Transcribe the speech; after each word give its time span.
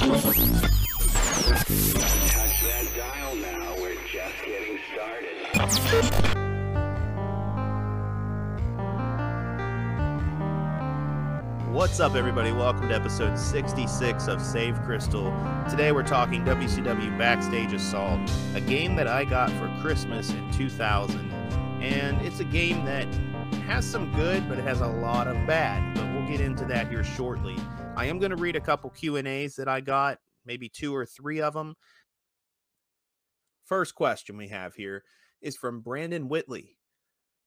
What's 0.00 0.24
up, 12.00 12.14
everybody? 12.14 12.52
Welcome 12.52 12.88
to 12.88 12.94
episode 12.94 13.38
66 13.38 14.28
of 14.28 14.40
Save 14.40 14.80
Crystal. 14.84 15.30
Today 15.68 15.92
we're 15.92 16.02
talking 16.02 16.46
WCW 16.46 17.18
Backstage 17.18 17.74
Assault, 17.74 18.20
a 18.54 18.62
game 18.62 18.96
that 18.96 19.06
I 19.06 19.26
got 19.26 19.50
for 19.50 19.68
Christmas 19.82 20.30
in 20.30 20.50
2000. 20.52 21.30
And 21.82 22.18
it's 22.22 22.40
a 22.40 22.44
game 22.44 22.86
that 22.86 23.06
has 23.70 23.86
some 23.86 24.12
good, 24.16 24.48
but 24.48 24.58
it 24.58 24.64
has 24.64 24.80
a 24.80 24.86
lot 24.86 25.28
of 25.28 25.34
bad. 25.46 25.94
But 25.94 26.12
we'll 26.12 26.26
get 26.28 26.40
into 26.40 26.64
that 26.64 26.88
here 26.88 27.04
shortly. 27.04 27.54
I 27.94 28.06
am 28.06 28.18
going 28.18 28.32
to 28.32 28.36
read 28.36 28.56
a 28.56 28.60
couple 28.60 28.90
Q&As 28.90 29.54
that 29.54 29.68
I 29.68 29.80
got, 29.80 30.18
maybe 30.44 30.68
two 30.68 30.92
or 30.92 31.06
three 31.06 31.40
of 31.40 31.54
them. 31.54 31.76
First 33.64 33.94
question 33.94 34.36
we 34.36 34.48
have 34.48 34.74
here 34.74 35.04
is 35.40 35.56
from 35.56 35.82
Brandon 35.82 36.28
Whitley. 36.28 36.78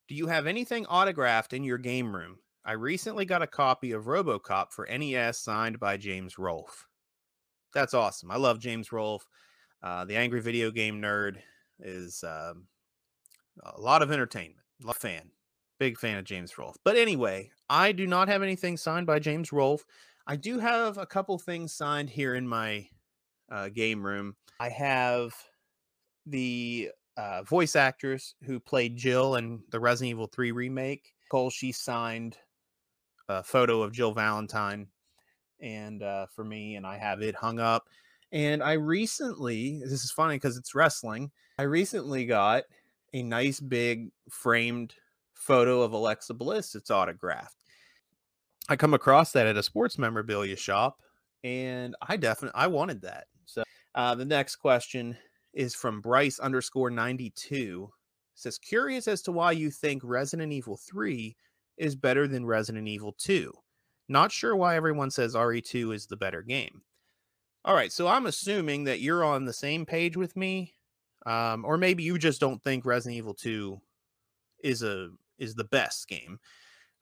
Do 0.07 0.15
you 0.15 0.27
have 0.27 0.47
anything 0.47 0.85
autographed 0.85 1.51
in 1.51 1.65
your 1.65 1.77
game 1.77 2.15
room? 2.15 2.37
I 2.63 2.71
recently 2.71 3.25
got 3.25 3.41
a 3.41 3.47
copy 3.47 3.91
of 3.91 4.05
RoboCop 4.05 4.71
for 4.71 4.87
NES 4.89 5.37
signed 5.37 5.77
by 5.77 5.97
James 5.97 6.39
Rolfe. 6.39 6.87
That's 7.73 7.93
awesome. 7.93 8.31
I 8.31 8.37
love 8.37 8.59
James 8.59 8.93
Rolfe. 8.93 9.27
Uh, 9.83 10.05
the 10.05 10.15
Angry 10.15 10.39
Video 10.39 10.71
Game 10.71 11.01
Nerd 11.01 11.39
is 11.81 12.23
um, 12.25 12.67
a 13.61 13.81
lot 13.81 14.01
of 14.01 14.09
entertainment. 14.09 14.63
Love 14.81 14.95
fan. 14.95 15.31
Big 15.79 15.97
fan 15.97 16.17
of 16.17 16.25
James 16.25 16.57
Rolfe. 16.57 16.77
But 16.83 16.95
anyway, 16.95 17.51
I 17.69 17.91
do 17.91 18.07
not 18.07 18.27
have 18.27 18.43
anything 18.43 18.77
signed 18.77 19.07
by 19.07 19.19
James 19.19 19.51
Rolfe. 19.51 19.85
I 20.25 20.35
do 20.35 20.59
have 20.59 20.97
a 20.97 21.05
couple 21.05 21.37
things 21.37 21.73
signed 21.73 22.09
here 22.09 22.35
in 22.35 22.47
my 22.47 22.87
uh, 23.51 23.69
game 23.69 24.05
room. 24.05 24.35
I 24.59 24.69
have 24.69 25.35
the 26.25 26.91
uh, 27.17 27.43
voice 27.43 27.75
actress 27.75 28.35
who 28.43 28.59
played 28.59 28.95
Jill 28.95 29.35
in 29.35 29.61
the 29.71 29.79
Resident 29.79 30.11
Evil 30.11 30.27
3 30.27 30.51
remake. 30.51 31.13
Cole, 31.29 31.49
she 31.49 31.71
signed 31.71 32.37
a 33.27 33.43
photo 33.43 33.81
of 33.81 33.91
Jill 33.91 34.13
Valentine 34.13 34.87
and 35.59 36.03
uh, 36.03 36.27
for 36.27 36.43
me, 36.43 36.75
and 36.75 36.85
I 36.85 36.97
have 36.97 37.21
it 37.21 37.35
hung 37.35 37.59
up. 37.59 37.87
And 38.31 38.63
I 38.63 38.73
recently, 38.73 39.79
this 39.83 40.03
is 40.03 40.11
funny 40.11 40.35
because 40.35 40.57
it's 40.57 40.75
wrestling. 40.75 41.31
I 41.57 41.63
recently 41.63 42.25
got 42.25 42.63
a 43.13 43.23
nice 43.23 43.59
big 43.59 44.09
framed 44.29 44.95
photo 45.43 45.81
of 45.81 45.93
Alexa 45.93 46.33
Bliss. 46.33 46.75
It's 46.75 46.91
autographed. 46.91 47.63
I 48.69 48.75
come 48.75 48.93
across 48.93 49.31
that 49.33 49.47
at 49.47 49.57
a 49.57 49.63
sports 49.63 49.97
memorabilia 49.97 50.55
shop, 50.55 51.01
and 51.43 51.95
I 52.01 52.17
definitely 52.17 52.59
I 52.59 52.67
wanted 52.67 53.01
that. 53.01 53.25
So 53.45 53.63
uh, 53.95 54.15
the 54.15 54.25
next 54.25 54.55
question 54.57 55.17
is 55.53 55.75
from 55.75 56.01
Bryce 56.01 56.39
underscore 56.39 56.89
ninety 56.89 57.31
two. 57.35 57.89
Says 58.35 58.57
curious 58.57 59.07
as 59.07 59.21
to 59.23 59.31
why 59.31 59.51
you 59.51 59.69
think 59.69 60.01
Resident 60.03 60.51
Evil 60.51 60.77
three 60.77 61.35
is 61.77 61.95
better 61.95 62.27
than 62.27 62.45
Resident 62.45 62.87
Evil 62.87 63.15
2. 63.17 63.51
Not 64.09 64.31
sure 64.31 64.55
why 64.55 64.75
everyone 64.75 65.11
says 65.11 65.35
RE2 65.35 65.95
is 65.95 66.05
the 66.05 66.17
better 66.17 66.41
game. 66.41 66.81
All 67.65 67.75
right, 67.75 67.91
so 67.91 68.07
I'm 68.07 68.25
assuming 68.25 68.83
that 68.83 68.99
you're 68.99 69.23
on 69.23 69.45
the 69.45 69.53
same 69.53 69.85
page 69.85 70.17
with 70.17 70.35
me, 70.35 70.73
um, 71.25 71.63
or 71.63 71.77
maybe 71.77 72.03
you 72.03 72.17
just 72.17 72.41
don't 72.41 72.61
think 72.61 72.85
Resident 72.85 73.17
Evil 73.17 73.33
2 73.33 73.79
is 74.63 74.83
a 74.83 75.09
is 75.37 75.55
the 75.55 75.63
best 75.65 76.07
game. 76.07 76.39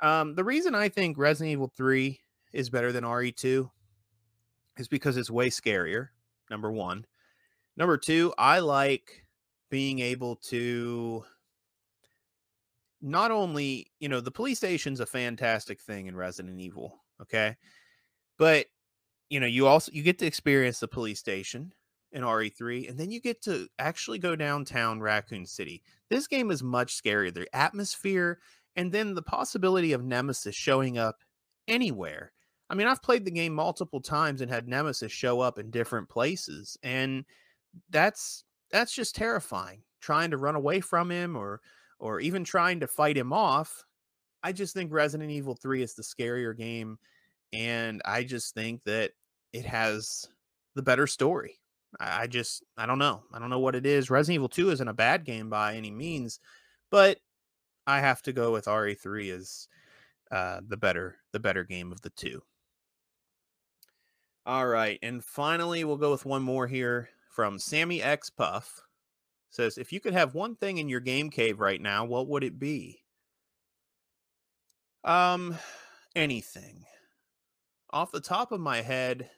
Um, 0.01 0.35
the 0.35 0.43
reason 0.43 0.73
I 0.73 0.89
think 0.89 1.17
Resident 1.17 1.51
Evil 1.51 1.71
3 1.75 2.19
is 2.53 2.69
better 2.69 2.91
than 2.91 3.03
RE2 3.03 3.69
is 4.77 4.87
because 4.87 5.17
it's 5.17 5.29
way 5.29 5.49
scarier. 5.49 6.09
Number 6.49 6.71
one. 6.71 7.05
Number 7.77 7.97
two, 7.97 8.33
I 8.37 8.59
like 8.59 9.25
being 9.69 9.99
able 9.99 10.35
to 10.47 11.23
not 13.01 13.31
only, 13.31 13.91
you 13.99 14.09
know, 14.09 14.19
the 14.19 14.31
police 14.31 14.57
station's 14.57 14.99
a 14.99 15.05
fantastic 15.05 15.79
thing 15.79 16.07
in 16.07 16.15
Resident 16.15 16.59
Evil, 16.59 17.01
okay? 17.21 17.55
But 18.37 18.67
you 19.29 19.39
know, 19.39 19.47
you 19.47 19.65
also 19.65 19.91
you 19.93 20.03
get 20.03 20.19
to 20.19 20.25
experience 20.25 20.79
the 20.79 20.89
police 20.89 21.19
station 21.19 21.71
in 22.11 22.23
RE3 22.23 22.89
and 22.89 22.99
then 22.99 23.11
you 23.11 23.21
get 23.21 23.41
to 23.43 23.67
actually 23.79 24.19
go 24.19 24.35
downtown 24.35 24.99
Raccoon 24.99 25.45
City. 25.45 25.81
This 26.09 26.27
game 26.27 26.51
is 26.51 26.61
much 26.61 27.01
scarier. 27.01 27.33
The 27.33 27.47
atmosphere 27.55 28.39
and 28.75 28.91
then 28.91 29.15
the 29.15 29.21
possibility 29.21 29.93
of 29.93 30.03
Nemesis 30.03 30.55
showing 30.55 30.97
up 30.97 31.23
anywhere. 31.67 32.31
I 32.69 32.75
mean, 32.75 32.87
I've 32.87 33.01
played 33.01 33.25
the 33.25 33.31
game 33.31 33.53
multiple 33.53 34.01
times 34.01 34.41
and 34.41 34.49
had 34.49 34.67
Nemesis 34.67 35.11
show 35.11 35.41
up 35.41 35.57
in 35.57 35.71
different 35.71 36.09
places 36.09 36.77
and 36.83 37.25
that's 37.89 38.43
that's 38.71 38.93
just 38.93 39.15
terrifying. 39.15 39.83
Trying 40.01 40.31
to 40.31 40.37
run 40.37 40.55
away 40.55 40.81
from 40.81 41.11
him 41.11 41.35
or 41.35 41.61
or 41.99 42.19
even 42.19 42.43
trying 42.43 42.79
to 42.79 42.87
fight 42.87 43.15
him 43.15 43.31
off, 43.31 43.85
I 44.43 44.51
just 44.51 44.73
think 44.73 44.91
Resident 44.91 45.29
Evil 45.29 45.55
3 45.55 45.83
is 45.83 45.93
the 45.93 46.03
scarier 46.03 46.57
game. 46.57 46.97
And 47.53 48.01
I 48.05 48.23
just 48.23 48.53
think 48.53 48.83
that 48.85 49.11
it 49.53 49.65
has 49.65 50.27
the 50.75 50.81
better 50.81 51.05
story. 51.05 51.60
I, 51.99 52.23
I 52.23 52.27
just, 52.27 52.63
I 52.77 52.85
don't 52.85 52.99
know. 52.99 53.23
I 53.33 53.39
don't 53.39 53.49
know 53.49 53.59
what 53.59 53.75
it 53.75 53.85
is. 53.85 54.09
Resident 54.09 54.35
Evil 54.35 54.49
2 54.49 54.71
isn't 54.71 54.87
a 54.87 54.93
bad 54.93 55.25
game 55.25 55.49
by 55.49 55.75
any 55.75 55.91
means, 55.91 56.39
but 56.89 57.17
I 57.87 57.99
have 57.99 58.21
to 58.23 58.33
go 58.33 58.51
with 58.51 58.65
RE3 58.65 59.33
as 59.35 59.67
uh, 60.31 60.61
the 60.67 60.77
better, 60.77 61.17
the 61.31 61.39
better 61.39 61.63
game 61.63 61.91
of 61.91 62.01
the 62.01 62.11
two. 62.11 62.41
All 64.45 64.67
right. 64.67 64.97
And 65.01 65.23
finally, 65.23 65.83
we'll 65.83 65.97
go 65.97 66.11
with 66.11 66.25
one 66.25 66.41
more 66.41 66.67
here 66.67 67.09
from 67.29 67.59
Sammy 67.59 68.01
X 68.01 68.29
Puff 68.29 68.81
says 69.51 69.77
if 69.77 69.91
you 69.91 69.99
could 69.99 70.13
have 70.13 70.33
one 70.33 70.55
thing 70.55 70.77
in 70.77 70.89
your 70.89 70.99
game 70.99 71.29
cave 71.29 71.59
right 71.59 71.81
now, 71.81 72.05
what 72.05 72.27
would 72.27 72.43
it 72.43 72.57
be? 72.57 73.03
Um 75.03 75.57
anything. 76.15 76.85
Off 77.91 78.11
the 78.11 78.21
top 78.21 78.51
of 78.51 78.59
my 78.59 78.81
head, 78.81 79.29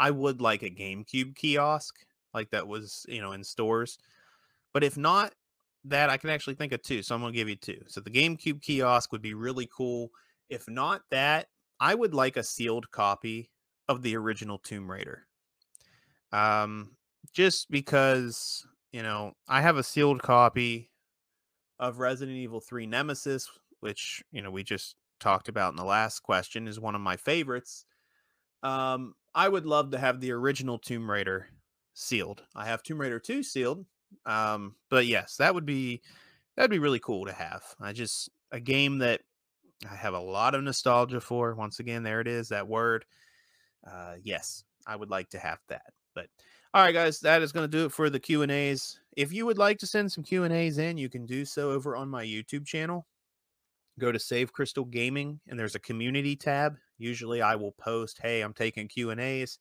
I 0.00 0.10
would 0.10 0.40
like 0.40 0.62
a 0.62 0.70
GameCube 0.70 1.36
kiosk 1.36 1.94
like 2.34 2.50
that 2.50 2.66
was, 2.66 3.06
you 3.08 3.20
know, 3.20 3.32
in 3.32 3.44
stores. 3.44 3.98
But 4.72 4.82
if 4.82 4.96
not 4.96 5.32
that, 5.84 6.10
I 6.10 6.16
can 6.16 6.30
actually 6.30 6.54
think 6.54 6.72
of 6.72 6.82
two. 6.82 7.02
So 7.02 7.14
I'm 7.14 7.20
going 7.20 7.32
to 7.32 7.38
give 7.38 7.48
you 7.48 7.56
two. 7.56 7.82
So 7.86 8.00
the 8.00 8.10
GameCube 8.10 8.62
kiosk 8.62 9.12
would 9.12 9.22
be 9.22 9.34
really 9.34 9.68
cool. 9.72 10.10
If 10.48 10.68
not 10.68 11.02
that, 11.10 11.48
I 11.78 11.94
would 11.94 12.14
like 12.14 12.36
a 12.36 12.42
sealed 12.42 12.90
copy 12.90 13.50
of 13.88 14.02
the 14.02 14.16
original 14.16 14.58
Tomb 14.58 14.90
Raider. 14.90 15.26
Um 16.32 16.96
just 17.32 17.70
because 17.70 18.66
you 18.92 19.02
know, 19.02 19.34
I 19.48 19.60
have 19.60 19.76
a 19.76 19.82
sealed 19.82 20.22
copy 20.22 20.90
of 21.78 21.98
Resident 21.98 22.36
Evil 22.36 22.60
3 22.60 22.86
Nemesis, 22.86 23.48
which, 23.80 24.22
you 24.32 24.42
know, 24.42 24.50
we 24.50 24.62
just 24.62 24.96
talked 25.20 25.48
about 25.48 25.72
in 25.72 25.76
the 25.76 25.84
last 25.84 26.20
question, 26.20 26.66
is 26.66 26.80
one 26.80 26.94
of 26.94 27.00
my 27.00 27.16
favorites. 27.16 27.84
Um, 28.62 29.14
I 29.34 29.48
would 29.48 29.66
love 29.66 29.90
to 29.90 29.98
have 29.98 30.20
the 30.20 30.32
original 30.32 30.78
Tomb 30.78 31.10
Raider 31.10 31.48
sealed. 31.94 32.42
I 32.54 32.66
have 32.66 32.82
Tomb 32.82 33.00
Raider 33.00 33.18
2 33.18 33.42
sealed. 33.42 33.84
Um, 34.26 34.74
but 34.88 35.06
yes, 35.06 35.36
that 35.36 35.54
would 35.54 35.66
be 35.66 36.02
that'd 36.56 36.70
be 36.70 36.78
really 36.78 36.98
cool 36.98 37.26
to 37.26 37.32
have. 37.32 37.62
I 37.80 37.92
just 37.92 38.28
a 38.50 38.60
game 38.60 38.98
that 38.98 39.20
I 39.90 39.94
have 39.94 40.14
a 40.14 40.20
lot 40.20 40.54
of 40.54 40.62
nostalgia 40.62 41.20
for. 41.20 41.54
Once 41.54 41.78
again, 41.78 42.02
there 42.02 42.20
it 42.20 42.28
is, 42.28 42.48
that 42.48 42.66
word. 42.68 43.04
Uh, 43.88 44.14
yes, 44.22 44.64
I 44.86 44.96
would 44.96 45.10
like 45.10 45.30
to 45.30 45.38
have 45.38 45.58
that. 45.68 45.92
But 46.14 46.26
all 46.74 46.82
right, 46.82 46.92
guys, 46.92 47.20
that 47.20 47.42
is 47.42 47.52
going 47.52 47.70
to 47.70 47.76
do 47.76 47.86
it 47.86 47.92
for 47.92 48.10
the 48.10 48.20
Q 48.20 48.42
and 48.42 48.52
A's. 48.52 48.98
If 49.16 49.32
you 49.32 49.46
would 49.46 49.58
like 49.58 49.78
to 49.78 49.86
send 49.86 50.10
some 50.10 50.24
Q 50.24 50.44
and 50.44 50.52
A's 50.52 50.78
in, 50.78 50.98
you 50.98 51.08
can 51.08 51.26
do 51.26 51.44
so 51.44 51.70
over 51.70 51.96
on 51.96 52.08
my 52.08 52.24
YouTube 52.24 52.66
channel. 52.66 53.06
Go 53.98 54.12
to 54.12 54.18
Save 54.18 54.52
Crystal 54.52 54.84
Gaming, 54.84 55.40
and 55.48 55.58
there's 55.58 55.74
a 55.74 55.80
community 55.80 56.36
tab. 56.36 56.76
Usually, 57.00 57.42
I 57.42 57.56
will 57.56 57.72
post, 57.72 58.20
"Hey, 58.22 58.42
I'm 58.42 58.54
taking 58.54 58.88
Q 58.88 59.10
and 59.10 59.20
A's," 59.20 59.58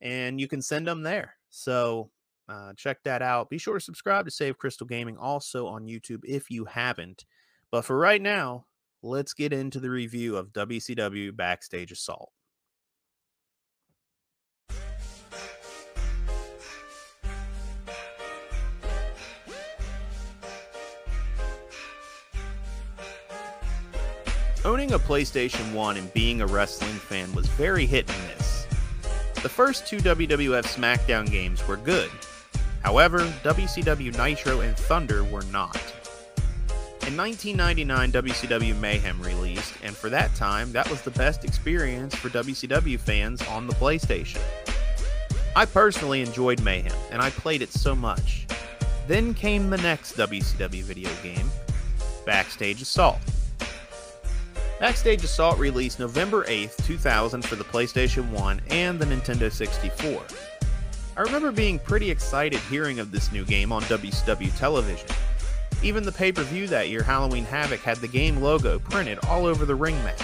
and 0.00 0.40
you 0.40 0.48
can 0.48 0.62
send 0.62 0.86
them 0.86 1.02
there. 1.02 1.34
So 1.50 2.10
uh, 2.48 2.72
check 2.74 3.02
that 3.04 3.22
out. 3.22 3.50
Be 3.50 3.58
sure 3.58 3.74
to 3.74 3.80
subscribe 3.80 4.24
to 4.26 4.30
Save 4.30 4.58
Crystal 4.58 4.86
Gaming 4.86 5.16
also 5.16 5.66
on 5.66 5.86
YouTube 5.86 6.20
if 6.24 6.50
you 6.50 6.64
haven't. 6.64 7.24
But 7.70 7.84
for 7.84 7.98
right 7.98 8.22
now, 8.22 8.66
let's 9.02 9.34
get 9.34 9.52
into 9.52 9.80
the 9.80 9.90
review 9.90 10.36
of 10.36 10.52
WCW 10.52 11.34
Backstage 11.34 11.90
Assault. 11.92 12.30
Owning 24.66 24.94
a 24.94 24.98
PlayStation 24.98 25.72
1 25.72 25.96
and 25.96 26.12
being 26.12 26.40
a 26.40 26.46
wrestling 26.46 26.90
fan 26.90 27.32
was 27.36 27.46
very 27.46 27.86
hit 27.86 28.10
and 28.10 28.18
miss. 28.26 28.66
The 29.40 29.48
first 29.48 29.86
two 29.86 29.98
WWF 29.98 30.64
SmackDown 30.64 31.30
games 31.30 31.64
were 31.68 31.76
good. 31.76 32.10
However, 32.82 33.20
WCW 33.44 34.18
Nitro 34.18 34.62
and 34.62 34.76
Thunder 34.76 35.22
were 35.22 35.44
not. 35.52 35.76
In 37.06 37.16
1999, 37.16 38.10
WCW 38.10 38.76
Mayhem 38.80 39.22
released, 39.22 39.72
and 39.84 39.96
for 39.96 40.10
that 40.10 40.34
time, 40.34 40.72
that 40.72 40.90
was 40.90 41.00
the 41.02 41.12
best 41.12 41.44
experience 41.44 42.16
for 42.16 42.28
WCW 42.28 42.98
fans 42.98 43.42
on 43.46 43.68
the 43.68 43.74
PlayStation. 43.74 44.42
I 45.54 45.64
personally 45.66 46.22
enjoyed 46.22 46.60
Mayhem, 46.64 46.98
and 47.12 47.22
I 47.22 47.30
played 47.30 47.62
it 47.62 47.72
so 47.72 47.94
much. 47.94 48.48
Then 49.06 49.32
came 49.32 49.70
the 49.70 49.78
next 49.78 50.16
WCW 50.16 50.82
video 50.82 51.10
game, 51.22 51.48
Backstage 52.24 52.82
Assault. 52.82 53.20
Backstage 54.78 55.24
Assault 55.24 55.58
released 55.58 55.98
November 55.98 56.44
8th, 56.44 56.84
2000 56.84 57.42
for 57.42 57.56
the 57.56 57.64
PlayStation 57.64 58.28
1 58.28 58.60
and 58.68 58.98
the 58.98 59.06
Nintendo 59.06 59.50
64. 59.50 60.22
I 61.16 61.20
remember 61.22 61.50
being 61.50 61.78
pretty 61.78 62.10
excited 62.10 62.60
hearing 62.60 62.98
of 62.98 63.10
this 63.10 63.32
new 63.32 63.42
game 63.46 63.72
on 63.72 63.80
WCW 63.84 64.54
television. 64.58 65.08
Even 65.82 66.04
the 66.04 66.12
pay 66.12 66.30
per 66.30 66.42
view 66.42 66.66
that 66.66 66.90
year, 66.90 67.02
Halloween 67.02 67.44
Havoc, 67.44 67.80
had 67.80 67.96
the 67.98 68.08
game 68.08 68.42
logo 68.42 68.78
printed 68.78 69.18
all 69.24 69.46
over 69.46 69.64
the 69.64 69.74
ring 69.74 69.96
mat. 70.04 70.22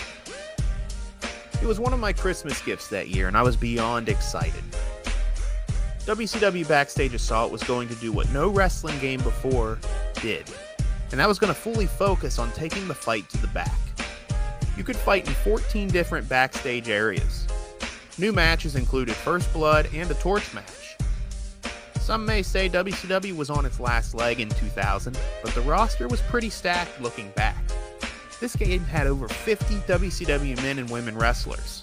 It 1.63 1.67
was 1.67 1.81
one 1.81 1.95
of 1.95 2.01
my 2.01 2.13
Christmas 2.13 2.61
gifts 2.61 2.89
that 2.89 3.09
year, 3.09 3.29
and 3.29 3.39
I 3.39 3.43
was 3.43 3.57
beyond 3.57 4.11
excited. 4.11 4.65
WCW 6.01 6.69
Backstage 6.69 7.15
Assault 7.15 7.51
was 7.51 7.63
going 7.63 7.89
to 7.89 7.95
do 7.95 8.13
what 8.13 8.31
no 8.33 8.49
wrestling 8.49 8.99
game 8.99 9.23
before 9.23 9.79
did, 10.21 10.45
and 11.11 11.19
that 11.19 11.29
was 11.29 11.39
going 11.39 11.55
to 11.55 11.59
fully 11.59 11.87
focus 11.87 12.39
on 12.39 12.53
taking 12.53 12.87
the 12.87 12.95
fight 12.95 13.27
to 13.31 13.39
the 13.39 13.47
back. 13.49 13.73
You 14.77 14.85
could 14.85 14.97
fight 14.97 15.27
in 15.27 15.35
14 15.35 15.89
different 15.89 16.29
backstage 16.29 16.89
areas. 16.89 17.47
New 18.19 18.33
matches 18.33 18.77
included 18.77 19.15
First 19.15 19.53
Blood 19.53 19.89
and 19.95 20.11
a 20.11 20.15
torch 20.15 20.53
match. 20.55 20.97
Some 22.01 22.27
may 22.27 22.43
say 22.43 22.69
WCW 22.69 23.37
was 23.37 23.49
on 23.49 23.65
its 23.65 23.79
last 23.79 24.15
leg 24.15 24.41
in 24.41 24.49
2000, 24.49 25.17
but 25.43 25.55
the 25.55 25.61
roster 25.61 26.09
was 26.09 26.21
pretty 26.23 26.51
stacked 26.51 27.01
looking 27.01 27.31
back. 27.31 27.57
This 28.41 28.57
game 28.57 28.81
had 28.81 29.07
over 29.07 29.29
50 29.29 29.77
WCW 29.77 30.57
men 30.63 30.79
and 30.79 30.91
women 30.91 31.17
wrestlers. 31.17 31.83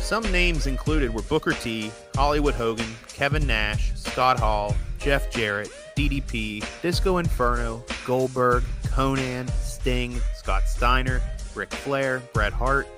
Some 0.00 0.24
names 0.32 0.66
included 0.66 1.14
were 1.14 1.22
Booker 1.22 1.52
T, 1.52 1.92
Hollywood 2.14 2.54
Hogan, 2.54 2.88
Kevin 3.08 3.46
Nash, 3.46 3.92
Scott 3.94 4.40
Hall, 4.40 4.74
Jeff 4.98 5.30
Jarrett, 5.30 5.70
DDP, 5.96 6.64
Disco 6.82 7.18
Inferno, 7.18 7.84
Goldberg, 8.04 8.64
Konnan, 8.98 9.48
Sting, 9.62 10.20
Scott 10.34 10.64
Steiner, 10.66 11.22
Ric 11.54 11.72
Flair, 11.72 12.20
Bret 12.32 12.52
Hart. 12.52 12.88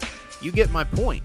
You 0.40 0.50
get 0.50 0.70
my 0.70 0.82
point. 0.82 1.22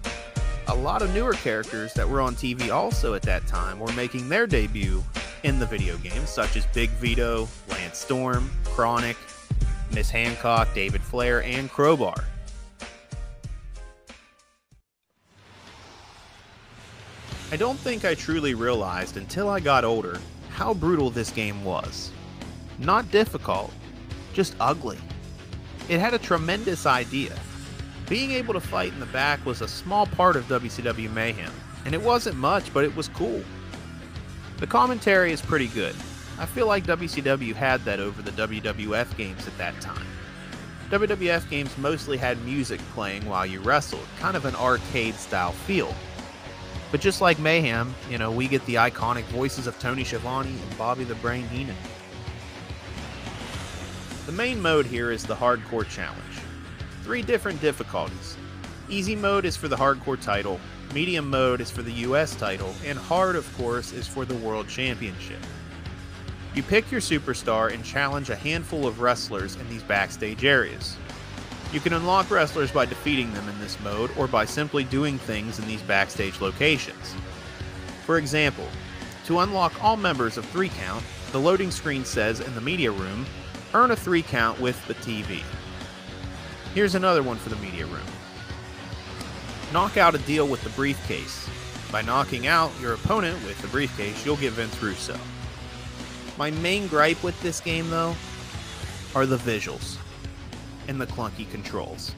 A 0.68 0.74
lot 0.74 1.00
of 1.00 1.14
newer 1.14 1.32
characters 1.32 1.94
that 1.94 2.06
were 2.06 2.20
on 2.20 2.34
TV 2.34 2.70
also 2.70 3.14
at 3.14 3.22
that 3.22 3.46
time 3.46 3.78
were 3.78 3.90
making 3.92 4.28
their 4.28 4.46
debut 4.46 5.02
in 5.44 5.58
the 5.58 5.64
video 5.64 5.96
games, 5.96 6.28
such 6.28 6.56
as 6.58 6.66
Big 6.74 6.90
Vito, 6.90 7.48
Lance 7.70 7.96
Storm, 7.96 8.50
KroniK, 8.64 9.16
Miss 9.94 10.10
Hancock, 10.10 10.68
David 10.74 11.00
Flair, 11.00 11.42
and 11.42 11.70
Crowbar. 11.70 12.22
I 17.50 17.56
don't 17.56 17.78
think 17.78 18.04
I 18.04 18.14
truly 18.14 18.52
realized 18.52 19.16
until 19.16 19.48
I 19.48 19.58
got 19.58 19.84
older 19.86 20.20
how 20.50 20.74
brutal 20.74 21.08
this 21.08 21.30
game 21.30 21.64
was. 21.64 22.10
Not 22.78 23.10
difficult, 23.10 23.72
just 24.36 24.54
ugly. 24.60 24.98
It 25.88 25.98
had 25.98 26.12
a 26.12 26.18
tremendous 26.18 26.84
idea. 26.84 27.34
Being 28.06 28.32
able 28.32 28.52
to 28.52 28.60
fight 28.60 28.92
in 28.92 29.00
the 29.00 29.06
back 29.06 29.44
was 29.46 29.62
a 29.62 29.68
small 29.68 30.06
part 30.06 30.36
of 30.36 30.44
WCW 30.44 31.10
Mayhem, 31.10 31.50
and 31.86 31.94
it 31.94 32.02
wasn't 32.02 32.36
much, 32.36 32.72
but 32.74 32.84
it 32.84 32.94
was 32.94 33.08
cool. 33.08 33.42
The 34.58 34.66
commentary 34.66 35.32
is 35.32 35.40
pretty 35.40 35.68
good. 35.68 35.96
I 36.38 36.44
feel 36.44 36.66
like 36.66 36.84
WCW 36.84 37.54
had 37.54 37.82
that 37.86 37.98
over 37.98 38.20
the 38.20 38.30
WWF 38.32 39.16
games 39.16 39.46
at 39.46 39.56
that 39.56 39.80
time. 39.80 40.06
WWF 40.90 41.48
games 41.48 41.76
mostly 41.78 42.18
had 42.18 42.44
music 42.44 42.80
playing 42.92 43.24
while 43.26 43.46
you 43.46 43.60
wrestled, 43.60 44.06
kind 44.20 44.36
of 44.36 44.44
an 44.44 44.54
arcade 44.56 45.14
style 45.14 45.52
feel. 45.52 45.94
But 46.92 47.00
just 47.00 47.22
like 47.22 47.38
Mayhem, 47.38 47.94
you 48.10 48.18
know, 48.18 48.30
we 48.30 48.48
get 48.48 48.64
the 48.66 48.74
iconic 48.74 49.24
voices 49.24 49.66
of 49.66 49.78
Tony 49.78 50.04
Schiavone 50.04 50.50
and 50.50 50.78
Bobby 50.78 51.04
the 51.04 51.14
Brain 51.16 51.48
Heenan. 51.48 51.74
The 54.26 54.32
main 54.32 54.60
mode 54.60 54.86
here 54.86 55.12
is 55.12 55.22
the 55.22 55.36
Hardcore 55.36 55.88
Challenge. 55.88 56.20
Three 57.04 57.22
different 57.22 57.60
difficulties. 57.60 58.36
Easy 58.88 59.14
mode 59.14 59.44
is 59.44 59.56
for 59.56 59.68
the 59.68 59.76
Hardcore 59.76 60.20
title, 60.20 60.58
medium 60.92 61.30
mode 61.30 61.60
is 61.60 61.70
for 61.70 61.82
the 61.82 61.92
US 61.92 62.34
title, 62.34 62.74
and 62.84 62.98
hard, 62.98 63.36
of 63.36 63.56
course, 63.56 63.92
is 63.92 64.08
for 64.08 64.24
the 64.24 64.34
World 64.34 64.68
Championship. 64.68 65.38
You 66.56 66.64
pick 66.64 66.90
your 66.90 67.00
superstar 67.00 67.72
and 67.72 67.84
challenge 67.84 68.28
a 68.28 68.34
handful 68.34 68.84
of 68.84 69.00
wrestlers 69.00 69.54
in 69.54 69.68
these 69.68 69.84
backstage 69.84 70.44
areas. 70.44 70.96
You 71.72 71.78
can 71.78 71.92
unlock 71.92 72.28
wrestlers 72.28 72.72
by 72.72 72.84
defeating 72.84 73.32
them 73.32 73.48
in 73.48 73.60
this 73.60 73.78
mode 73.78 74.10
or 74.18 74.26
by 74.26 74.44
simply 74.44 74.82
doing 74.82 75.18
things 75.18 75.60
in 75.60 75.68
these 75.68 75.82
backstage 75.82 76.40
locations. 76.40 77.14
For 78.04 78.18
example, 78.18 78.66
to 79.26 79.38
unlock 79.38 79.84
all 79.84 79.96
members 79.96 80.36
of 80.36 80.44
3 80.46 80.68
Count, 80.70 81.04
the 81.30 81.38
loading 81.38 81.70
screen 81.70 82.04
says 82.04 82.40
in 82.40 82.54
the 82.56 82.60
media 82.60 82.90
room, 82.90 83.24
earn 83.76 83.90
a 83.90 83.96
3 83.96 84.22
count 84.22 84.58
with 84.58 84.82
the 84.86 84.94
TV. 84.94 85.42
Here's 86.72 86.94
another 86.94 87.22
one 87.22 87.36
for 87.36 87.50
the 87.50 87.56
media 87.56 87.84
room. 87.84 88.06
Knock 89.70 89.98
out 89.98 90.14
a 90.14 90.18
deal 90.18 90.48
with 90.48 90.62
the 90.62 90.70
briefcase. 90.70 91.46
By 91.92 92.00
knocking 92.00 92.46
out 92.46 92.72
your 92.80 92.94
opponent 92.94 93.36
with 93.44 93.60
the 93.60 93.68
briefcase, 93.68 94.24
you'll 94.24 94.36
get 94.36 94.54
Vince 94.54 94.82
Russo. 94.82 95.18
My 96.38 96.50
main 96.52 96.86
gripe 96.86 97.22
with 97.22 97.38
this 97.42 97.60
game, 97.60 97.90
though, 97.90 98.16
are 99.14 99.26
the 99.26 99.36
visuals 99.36 99.98
and 100.88 100.98
the 100.98 101.06
clunky 101.06 101.48
controls. 101.50 102.14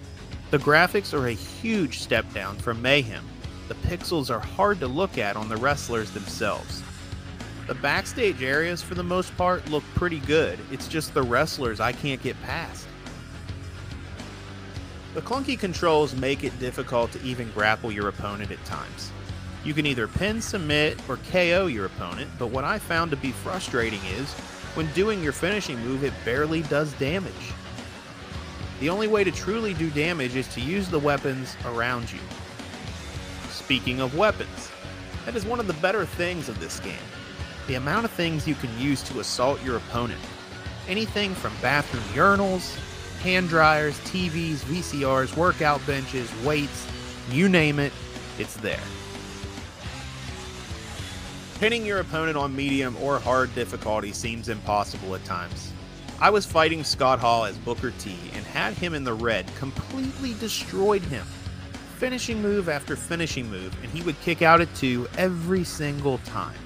The 0.52 0.58
graphics 0.58 1.12
are 1.12 1.26
a 1.26 1.32
huge 1.32 1.98
step 1.98 2.32
down 2.32 2.56
from 2.58 2.80
Mayhem. 2.80 3.24
The 3.66 3.74
pixels 3.74 4.30
are 4.30 4.38
hard 4.38 4.78
to 4.78 4.86
look 4.86 5.18
at 5.18 5.34
on 5.34 5.48
the 5.48 5.56
wrestlers 5.56 6.12
themselves. 6.12 6.84
The 7.68 7.74
backstage 7.74 8.42
areas, 8.42 8.82
for 8.82 8.94
the 8.94 9.02
most 9.02 9.36
part, 9.36 9.68
look 9.68 9.84
pretty 9.94 10.20
good. 10.20 10.58
It's 10.72 10.88
just 10.88 11.12
the 11.12 11.22
wrestlers 11.22 11.80
I 11.80 11.92
can't 11.92 12.22
get 12.22 12.40
past. 12.42 12.86
The 15.12 15.20
clunky 15.20 15.58
controls 15.58 16.16
make 16.16 16.44
it 16.44 16.58
difficult 16.58 17.12
to 17.12 17.22
even 17.22 17.50
grapple 17.50 17.92
your 17.92 18.08
opponent 18.08 18.50
at 18.50 18.64
times. 18.64 19.12
You 19.64 19.74
can 19.74 19.84
either 19.84 20.08
pin, 20.08 20.40
submit, 20.40 20.98
or 21.10 21.18
KO 21.30 21.66
your 21.66 21.84
opponent, 21.84 22.30
but 22.38 22.46
what 22.46 22.64
I 22.64 22.78
found 22.78 23.10
to 23.10 23.18
be 23.18 23.32
frustrating 23.32 24.00
is 24.16 24.32
when 24.72 24.90
doing 24.92 25.22
your 25.22 25.32
finishing 25.32 25.78
move, 25.80 26.04
it 26.04 26.14
barely 26.24 26.62
does 26.62 26.94
damage. 26.94 27.52
The 28.80 28.88
only 28.88 29.08
way 29.08 29.24
to 29.24 29.30
truly 29.30 29.74
do 29.74 29.90
damage 29.90 30.36
is 30.36 30.48
to 30.54 30.62
use 30.62 30.88
the 30.88 30.98
weapons 30.98 31.54
around 31.66 32.10
you. 32.10 32.20
Speaking 33.50 34.00
of 34.00 34.16
weapons, 34.16 34.70
that 35.26 35.36
is 35.36 35.44
one 35.44 35.60
of 35.60 35.66
the 35.66 35.74
better 35.74 36.06
things 36.06 36.48
of 36.48 36.58
this 36.60 36.80
game. 36.80 36.96
The 37.68 37.74
amount 37.74 38.06
of 38.06 38.10
things 38.10 38.48
you 38.48 38.54
can 38.54 38.76
use 38.80 39.02
to 39.04 39.20
assault 39.20 39.62
your 39.62 39.76
opponent. 39.76 40.20
Anything 40.88 41.34
from 41.34 41.52
bathroom 41.60 42.02
urinals, 42.14 42.74
hand 43.20 43.50
dryers, 43.50 43.98
TVs, 44.00 44.60
VCRs, 44.60 45.36
workout 45.36 45.86
benches, 45.86 46.32
weights, 46.42 46.86
you 47.30 47.46
name 47.46 47.78
it, 47.78 47.92
it's 48.38 48.56
there. 48.56 48.80
Pinning 51.60 51.84
your 51.84 51.98
opponent 51.98 52.38
on 52.38 52.56
medium 52.56 52.96
or 53.02 53.18
hard 53.18 53.54
difficulty 53.54 54.12
seems 54.12 54.48
impossible 54.48 55.14
at 55.14 55.22
times. 55.26 55.70
I 56.22 56.30
was 56.30 56.46
fighting 56.46 56.82
Scott 56.82 57.18
Hall 57.18 57.44
as 57.44 57.58
Booker 57.58 57.92
T 57.98 58.16
and 58.32 58.46
had 58.46 58.72
him 58.72 58.94
in 58.94 59.04
the 59.04 59.12
red, 59.12 59.46
completely 59.58 60.32
destroyed 60.40 61.02
him. 61.02 61.26
Finishing 61.98 62.40
move 62.40 62.70
after 62.70 62.96
finishing 62.96 63.50
move, 63.50 63.76
and 63.82 63.92
he 63.92 64.02
would 64.04 64.18
kick 64.22 64.40
out 64.40 64.62
at 64.62 64.74
two 64.74 65.06
every 65.18 65.64
single 65.64 66.16
time. 66.18 66.56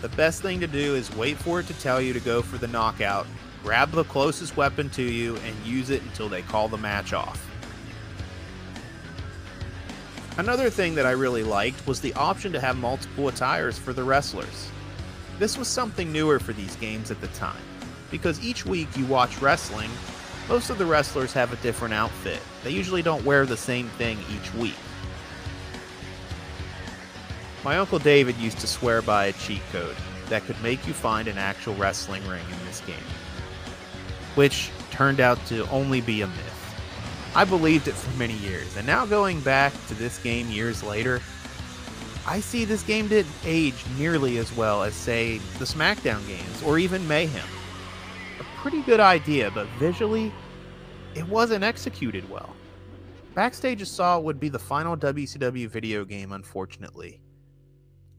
The 0.00 0.08
best 0.10 0.42
thing 0.42 0.60
to 0.60 0.68
do 0.68 0.94
is 0.94 1.14
wait 1.16 1.36
for 1.36 1.58
it 1.60 1.66
to 1.66 1.74
tell 1.74 2.00
you 2.00 2.12
to 2.12 2.20
go 2.20 2.40
for 2.40 2.56
the 2.56 2.68
knockout, 2.68 3.26
grab 3.64 3.90
the 3.90 4.04
closest 4.04 4.56
weapon 4.56 4.88
to 4.90 5.02
you, 5.02 5.36
and 5.38 5.66
use 5.66 5.90
it 5.90 6.02
until 6.02 6.28
they 6.28 6.42
call 6.42 6.68
the 6.68 6.76
match 6.76 7.12
off. 7.12 7.44
Another 10.36 10.70
thing 10.70 10.94
that 10.94 11.04
I 11.04 11.10
really 11.10 11.42
liked 11.42 11.84
was 11.84 12.00
the 12.00 12.14
option 12.14 12.52
to 12.52 12.60
have 12.60 12.76
multiple 12.76 13.26
attires 13.26 13.76
for 13.76 13.92
the 13.92 14.04
wrestlers. 14.04 14.70
This 15.40 15.58
was 15.58 15.66
something 15.66 16.12
newer 16.12 16.38
for 16.38 16.52
these 16.52 16.76
games 16.76 17.10
at 17.10 17.20
the 17.20 17.26
time 17.28 17.62
because 18.10 18.42
each 18.42 18.64
week 18.64 18.88
you 18.96 19.04
watch 19.06 19.40
wrestling, 19.42 19.90
most 20.48 20.70
of 20.70 20.78
the 20.78 20.86
wrestlers 20.86 21.32
have 21.32 21.52
a 21.52 21.56
different 21.56 21.92
outfit. 21.92 22.40
They 22.62 22.70
usually 22.70 23.02
don't 23.02 23.24
wear 23.24 23.46
the 23.46 23.56
same 23.56 23.88
thing 23.90 24.18
each 24.30 24.54
week. 24.54 24.76
My 27.64 27.76
Uncle 27.78 27.98
David 27.98 28.36
used 28.36 28.58
to 28.60 28.66
swear 28.66 29.02
by 29.02 29.26
a 29.26 29.32
cheat 29.32 29.62
code 29.72 29.96
that 30.28 30.44
could 30.44 30.60
make 30.62 30.86
you 30.86 30.92
find 30.92 31.26
an 31.26 31.38
actual 31.38 31.74
wrestling 31.74 32.26
ring 32.28 32.44
in 32.50 32.66
this 32.66 32.80
game, 32.82 32.96
which 34.36 34.70
turned 34.90 35.20
out 35.20 35.44
to 35.46 35.68
only 35.70 36.00
be 36.00 36.22
a 36.22 36.26
myth. 36.26 36.54
I 37.34 37.44
believed 37.44 37.88
it 37.88 37.94
for 37.94 38.16
many 38.18 38.34
years, 38.34 38.76
and 38.76 38.86
now 38.86 39.06
going 39.06 39.40
back 39.40 39.72
to 39.88 39.94
this 39.94 40.18
game 40.18 40.48
years 40.50 40.82
later, 40.82 41.20
I 42.26 42.40
see 42.40 42.64
this 42.64 42.82
game 42.82 43.08
didn't 43.08 43.34
age 43.44 43.84
nearly 43.98 44.38
as 44.38 44.54
well 44.54 44.82
as, 44.82 44.94
say, 44.94 45.38
the 45.58 45.64
SmackDown 45.64 46.26
games 46.28 46.62
or 46.62 46.78
even 46.78 47.06
Mayhem 47.08 47.46
A 48.38 48.44
pretty 48.60 48.82
good 48.82 49.00
idea, 49.00 49.50
but 49.50 49.66
visually, 49.78 50.32
it 51.14 51.26
wasn't 51.26 51.64
executed 51.64 52.28
well. 52.30 52.54
Backstage 53.34 53.82
Assault 53.82 54.24
would 54.24 54.38
be 54.38 54.48
the 54.48 54.58
final 54.58 54.96
WCW 54.96 55.68
video 55.68 56.04
game, 56.04 56.32
unfortunately. 56.32 57.20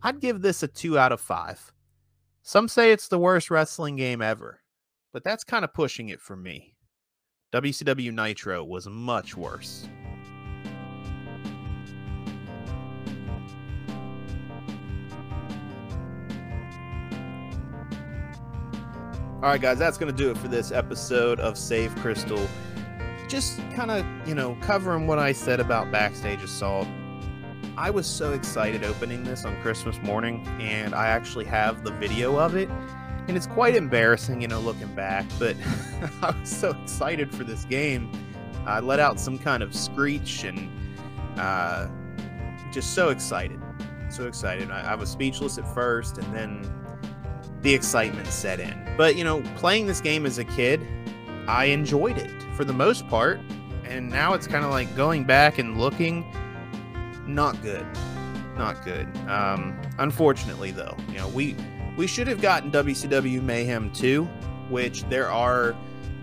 I'd 0.01 0.22
give 0.22 0.41
this 0.41 0.63
a 0.63 0.68
2 0.68 0.98
out 0.98 1.12
of 1.12 1.20
5. 1.20 1.74
Some 2.41 2.68
say 2.68 2.91
it's 2.91 3.10
the 3.10 3.20
worst 3.20 3.51
wrestling 3.51 3.98
game 3.98 4.22
ever, 4.22 4.62
but 5.12 5.24
that's 5.24 5.44
kind 5.44 5.65
of 5.65 5.74
pushing 5.74 6.10
it 6.10 6.22
for 6.22 6.38
me. 6.38 6.75
WCW 7.51 8.13
Nitro 8.13 8.63
was 8.63 8.88
much 8.88 9.36
worse. 9.36 9.88
All 19.41 19.50
right, 19.50 19.62
guys, 19.62 19.79
that's 19.79 19.98
going 19.98 20.12
to 20.12 20.18
do 20.18 20.32
it 20.32 20.38
for 20.38 20.48
this 20.50 20.72
episode 20.72 21.39
of 21.39 21.58
Save 21.58 21.96
Crystal. 21.98 22.46
Just 23.27 23.58
kind 23.72 23.89
of, 23.89 24.06
you 24.27 24.36
know, 24.36 24.58
covering 24.62 25.08
what 25.08 25.18
I 25.18 25.32
said 25.32 25.60
about 25.60 25.91
Backstage 25.91 26.44
Assault. 26.44 26.88
I 27.80 27.90
was 27.92 28.06
so 28.06 28.34
excited 28.34 28.84
opening 28.84 29.24
this 29.24 29.46
on 29.46 29.56
Christmas 29.62 29.98
morning, 30.02 30.46
and 30.60 30.94
I 30.94 31.08
actually 31.08 31.46
have 31.46 31.82
the 31.82 31.92
video 31.92 32.38
of 32.38 32.58
it. 32.58 32.68
And 33.30 33.38
it's 33.38 33.48
quite 33.48 33.74
embarrassing, 33.74 34.42
you 34.42 34.50
know, 34.50 34.60
looking 34.60 34.94
back, 34.96 35.26
but 35.40 35.56
I 36.22 36.38
was 36.38 36.50
so 36.52 36.72
excited 36.72 37.34
for 37.34 37.46
this 37.46 37.64
game. 37.64 38.12
I 38.66 38.82
let 38.82 39.00
out 39.00 39.18
some 39.18 39.40
kind 39.40 39.64
of 39.64 39.74
screech 39.74 40.44
and 40.44 40.70
uh, 41.40 41.88
just 42.74 42.96
so 42.96 43.12
excited. 43.12 43.62
So 44.10 44.28
excited. 44.28 44.72
I, 44.72 44.92
I 44.92 44.96
was 44.96 45.10
speechless 45.10 45.58
at 45.58 45.74
first, 45.74 46.18
and 46.18 46.36
then 46.36 46.70
the 47.62 47.74
excitement 47.74 48.28
set 48.28 48.60
in. 48.60 48.94
But, 48.98 49.16
you 49.16 49.24
know, 49.24 49.42
playing 49.56 49.88
this 49.88 50.02
game 50.02 50.26
as 50.26 50.38
a 50.38 50.44
kid, 50.44 50.86
I 51.48 51.66
enjoyed 51.66 52.18
it 52.18 52.44
for 52.58 52.66
the 52.66 52.74
most 52.74 53.08
part. 53.08 53.40
And 53.86 54.10
now 54.10 54.34
it's 54.34 54.48
kind 54.48 54.66
of 54.66 54.72
like 54.72 54.94
going 54.98 55.24
back 55.24 55.60
and 55.60 55.80
looking, 55.80 56.26
not 57.30 57.62
good. 57.62 57.86
Not 58.58 58.84
good. 58.84 59.08
Um, 59.28 59.80
unfortunately, 60.00 60.72
though, 60.72 60.96
you 61.10 61.18
know, 61.18 61.28
we 61.30 61.56
we 61.98 62.08
should 62.08 62.28
have 62.28 62.42
gotten 62.42 62.72
WCW 62.72 63.42
Mayhem 63.42 63.92
2, 63.92 64.24
which 64.70 65.04
there 65.10 65.30
are 65.30 65.76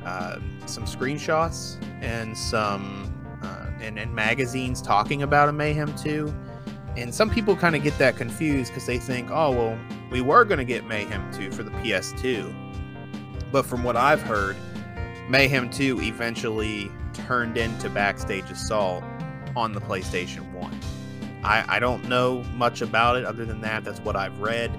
uh, 0.05 0.39
some 0.67 0.85
screenshots 0.85 1.83
and 2.03 2.37
some 2.37 3.13
uh, 3.43 3.71
and, 3.81 3.99
and 3.99 4.15
magazines 4.15 4.81
talking 4.81 5.23
about 5.23 5.49
a 5.49 5.53
Mayhem 5.53 5.95
2. 5.97 6.35
And 6.97 7.15
some 7.15 7.29
people 7.29 7.55
kind 7.55 7.77
of 7.77 7.83
get 7.83 7.97
that 7.99 8.17
confused 8.17 8.71
because 8.71 8.87
they 8.87 8.99
think, 8.99 9.31
oh, 9.31 9.51
well, 9.51 9.79
we 10.11 10.23
were 10.23 10.45
going 10.45 10.59
to 10.59 10.65
get 10.65 10.87
Mayhem 10.87 11.31
2 11.33 11.51
for 11.51 11.63
the 11.63 11.71
PS2. 11.73 13.53
But 13.53 13.67
from 13.67 13.85
what 13.85 13.97
I've 13.97 14.23
heard, 14.23 14.57
Mayhem 15.29 15.69
2 15.69 16.01
eventually 16.01 16.91
turned 17.13 17.59
into 17.59 17.91
Backstage 17.91 18.51
Assault 18.51 19.05
on 19.55 19.73
the 19.73 19.81
PlayStation 19.81 20.51
1. 20.53 20.76
I, 21.47 21.77
I 21.77 21.79
don't 21.79 22.09
know 22.09 22.43
much 22.55 22.83
about 22.83 23.17
it 23.17 23.25
other 23.25 23.45
than 23.45 23.61
that. 23.61 23.85
That's 23.85 24.01
what 24.01 24.17
I've 24.17 24.39
read. 24.41 24.71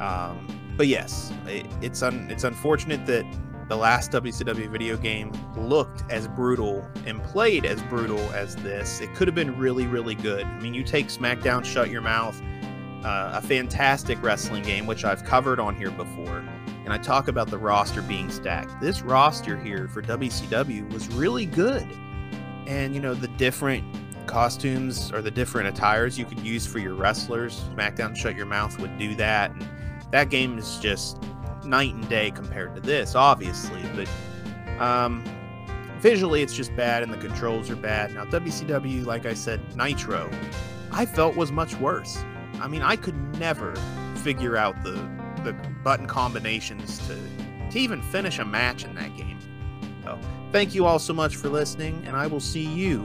Um, 0.00 0.46
but 0.76 0.86
yes, 0.86 1.32
it, 1.46 1.66
it's 1.80 2.02
un, 2.02 2.28
it's 2.30 2.44
unfortunate 2.44 3.06
that 3.06 3.24
the 3.68 3.76
last 3.76 4.12
WCW 4.12 4.70
video 4.70 4.96
game 4.96 5.32
looked 5.56 6.04
as 6.10 6.28
brutal 6.28 6.86
and 7.04 7.22
played 7.24 7.66
as 7.66 7.82
brutal 7.84 8.20
as 8.32 8.54
this. 8.56 9.00
It 9.00 9.14
could 9.14 9.28
have 9.28 9.34
been 9.34 9.58
really, 9.58 9.86
really 9.86 10.14
good. 10.14 10.44
I 10.44 10.60
mean, 10.60 10.74
you 10.74 10.82
take 10.82 11.08
SmackDown, 11.08 11.64
Shut 11.64 11.90
Your 11.90 12.00
Mouth, 12.00 12.40
uh, 13.04 13.32
a 13.34 13.42
fantastic 13.42 14.22
wrestling 14.22 14.62
game, 14.62 14.86
which 14.86 15.04
I've 15.04 15.24
covered 15.24 15.60
on 15.60 15.74
here 15.74 15.90
before, 15.90 16.38
and 16.84 16.92
I 16.92 16.98
talk 16.98 17.28
about 17.28 17.48
the 17.48 17.58
roster 17.58 18.02
being 18.02 18.30
stacked. 18.30 18.80
This 18.80 19.02
roster 19.02 19.58
here 19.58 19.88
for 19.88 20.02
WCW 20.02 20.90
was 20.92 21.08
really 21.08 21.46
good. 21.46 21.86
And, 22.66 22.94
you 22.94 23.00
know, 23.00 23.14
the 23.14 23.28
different 23.28 23.84
costumes 24.28 25.10
or 25.12 25.20
the 25.20 25.30
different 25.30 25.66
attires 25.66 26.16
you 26.18 26.24
could 26.24 26.38
use 26.40 26.66
for 26.66 26.78
your 26.78 26.94
wrestlers, 26.94 27.60
SmackDown 27.74 28.14
Shut 28.14 28.36
Your 28.36 28.46
Mouth 28.46 28.78
would 28.78 28.96
do 28.98 29.16
that. 29.16 29.50
And 29.50 29.66
that 30.12 30.30
game 30.30 30.58
is 30.58 30.78
just 30.78 31.20
night 31.64 31.94
and 31.94 32.08
day 32.08 32.30
compared 32.30 32.74
to 32.76 32.80
this, 32.80 33.14
obviously. 33.16 33.82
But 33.96 34.80
um, 34.80 35.24
visually, 35.98 36.42
it's 36.42 36.54
just 36.54 36.74
bad, 36.76 37.02
and 37.02 37.12
the 37.12 37.18
controls 37.18 37.68
are 37.70 37.76
bad. 37.76 38.14
Now, 38.14 38.24
WCW, 38.26 39.04
like 39.04 39.26
I 39.26 39.34
said, 39.34 39.60
Nitro, 39.76 40.30
I 40.92 41.04
felt 41.06 41.34
was 41.34 41.50
much 41.50 41.74
worse. 41.76 42.22
I 42.60 42.68
mean, 42.68 42.82
I 42.82 42.96
could 42.96 43.16
never 43.38 43.74
figure 44.16 44.56
out 44.56 44.82
the 44.84 45.08
the 45.44 45.52
button 45.84 46.06
combinations 46.06 46.98
to 47.06 47.16
to 47.70 47.78
even 47.78 48.02
finish 48.02 48.38
a 48.38 48.44
match 48.44 48.84
in 48.84 48.94
that 48.96 49.16
game. 49.16 49.38
So, 50.04 50.18
thank 50.52 50.74
you 50.74 50.86
all 50.86 50.98
so 50.98 51.12
much 51.12 51.36
for 51.36 51.48
listening, 51.48 52.02
and 52.06 52.16
I 52.16 52.26
will 52.26 52.40
see 52.40 52.64
you 52.64 53.04